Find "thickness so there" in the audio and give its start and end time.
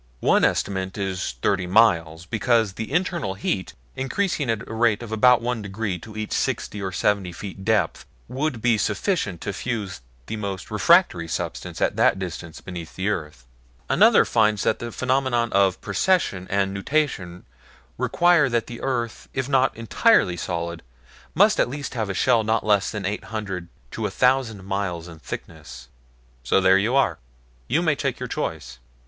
25.19-26.79